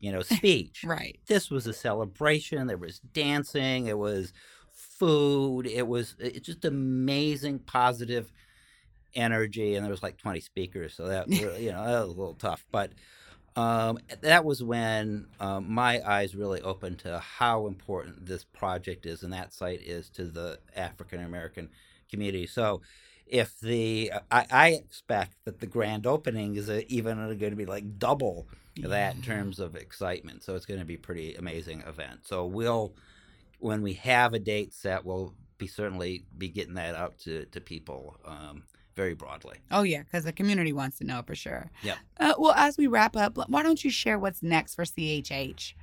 you 0.00 0.12
know, 0.12 0.22
speech 0.22 0.82
Right. 0.84 1.18
this 1.26 1.50
was 1.50 1.66
a 1.66 1.72
celebration. 1.72 2.66
There 2.66 2.76
was 2.78 3.00
dancing. 3.00 3.86
It 3.86 3.98
was 3.98 4.32
food. 4.72 5.66
It 5.66 5.86
was 5.86 6.16
it's 6.18 6.46
just 6.46 6.64
amazing, 6.64 7.60
positive 7.60 8.32
energy. 9.14 9.74
And 9.74 9.84
there 9.84 9.90
was 9.90 10.02
like 10.02 10.16
20 10.18 10.40
speakers, 10.40 10.94
so 10.94 11.08
that 11.08 11.26
really, 11.28 11.64
you 11.66 11.72
know 11.72 11.84
that 11.84 12.00
was 12.06 12.16
a 12.16 12.18
little 12.20 12.34
tough. 12.34 12.64
But 12.70 12.92
um, 13.56 13.98
that 14.22 14.44
was 14.44 14.62
when 14.62 15.26
um, 15.40 15.70
my 15.72 16.00
eyes 16.08 16.36
really 16.36 16.62
opened 16.62 17.00
to 17.00 17.18
how 17.18 17.66
important 17.66 18.26
this 18.26 18.44
project 18.44 19.06
is 19.06 19.22
and 19.22 19.32
that 19.32 19.52
site 19.52 19.82
is 19.82 20.10
to 20.10 20.26
the 20.26 20.58
African 20.76 21.22
American 21.24 21.70
community. 22.10 22.46
So. 22.46 22.82
If 23.30 23.58
the 23.60 24.12
I, 24.30 24.46
I 24.50 24.68
expect 24.70 25.44
that 25.44 25.60
the 25.60 25.66
grand 25.66 26.06
opening 26.06 26.56
is 26.56 26.68
a, 26.68 26.90
even 26.92 27.16
going 27.16 27.50
to 27.50 27.56
be 27.56 27.66
like 27.66 27.98
double 27.98 28.48
that 28.86 29.16
in 29.16 29.22
terms 29.22 29.58
of 29.58 29.74
excitement. 29.74 30.42
So 30.42 30.54
it's 30.54 30.66
going 30.66 30.80
to 30.80 30.86
be 30.86 30.94
a 30.94 30.98
pretty 30.98 31.34
amazing 31.34 31.82
event. 31.86 32.20
So 32.24 32.46
we'll, 32.46 32.94
when 33.58 33.82
we 33.82 33.94
have 33.94 34.34
a 34.34 34.38
date 34.38 34.72
set, 34.72 35.04
we'll 35.04 35.34
be 35.58 35.66
certainly 35.66 36.24
be 36.36 36.48
getting 36.48 36.74
that 36.74 36.94
out 36.94 37.18
to, 37.20 37.44
to 37.46 37.60
people 37.60 38.16
um, 38.24 38.62
very 38.94 39.14
broadly. 39.14 39.58
Oh, 39.70 39.82
yeah, 39.82 40.02
because 40.02 40.24
the 40.24 40.32
community 40.32 40.72
wants 40.72 40.98
to 40.98 41.04
know 41.04 41.22
for 41.26 41.34
sure. 41.34 41.70
Yeah. 41.82 41.96
Uh, 42.18 42.34
well, 42.38 42.52
as 42.56 42.76
we 42.78 42.86
wrap 42.86 43.16
up, 43.16 43.36
why 43.48 43.62
don't 43.62 43.82
you 43.82 43.90
share 43.90 44.18
what's 44.18 44.42
next 44.42 44.74
for 44.74 44.84
CHH? 44.84 45.74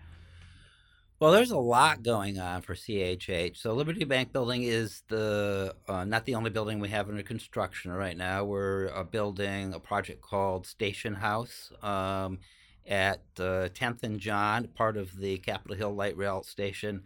Well, 1.17 1.31
there's 1.31 1.51
a 1.51 1.57
lot 1.57 2.03
going 2.03 2.39
on 2.39 2.61
for 2.61 2.75
CHH. 2.75 3.55
So 3.55 3.73
Liberty 3.73 4.03
Bank 4.03 4.33
Building 4.33 4.63
is 4.63 5.01
the 5.07 5.73
uh, 5.87 6.03
not 6.03 6.25
the 6.25 6.35
only 6.35 6.49
building 6.49 6.79
we 6.79 6.89
have 6.89 7.07
under 7.07 7.23
construction 7.23 7.93
right 7.93 8.17
now. 8.17 8.43
We're 8.43 8.89
uh, 8.93 9.03
building 9.05 9.73
a 9.73 9.79
project 9.79 10.21
called 10.21 10.67
Station 10.67 11.13
House 11.13 11.71
um, 11.81 12.39
at 12.85 13.21
uh, 13.39 13.69
10th 13.73 14.03
and 14.03 14.19
John, 14.19 14.67
part 14.75 14.97
of 14.97 15.17
the 15.17 15.37
Capitol 15.37 15.77
Hill 15.77 15.95
Light 15.95 16.17
Rail 16.17 16.43
Station 16.43 17.03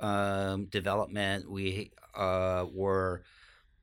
um, 0.00 0.64
development. 0.64 1.50
We 1.50 1.90
uh, 2.16 2.64
were 2.72 3.24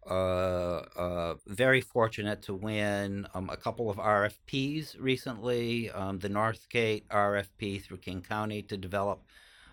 uh, 0.09 0.81
uh, 0.97 1.35
very 1.45 1.81
fortunate 1.81 2.41
to 2.43 2.55
win 2.55 3.27
um, 3.35 3.51
a 3.51 3.57
couple 3.57 3.91
of 3.91 3.97
RFPs 3.97 4.95
recently. 4.99 5.91
Um, 5.91 6.17
the 6.17 6.29
Northgate 6.29 7.03
RFP 7.09 7.83
through 7.83 7.97
King 7.97 8.23
County 8.27 8.63
to 8.63 8.75
develop 8.75 9.21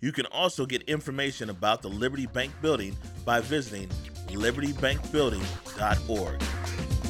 You 0.00 0.10
can 0.10 0.26
also 0.26 0.66
get 0.66 0.82
information 0.82 1.48
about 1.48 1.82
the 1.82 1.88
Liberty 1.88 2.26
Bank 2.26 2.52
Building 2.60 2.96
by 3.24 3.40
visiting 3.40 3.88
libertybankbuilding.org. 4.30 6.40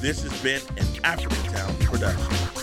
This 0.02 0.22
has 0.24 0.42
been 0.42 0.60
an 0.76 0.86
African 1.04 1.54
Town 1.54 1.74
production. 1.78 2.59